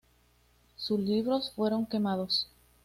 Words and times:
Sus 0.77 0.99
libros 0.99 1.51
fueron 1.53 1.85
quemados. 1.85 2.47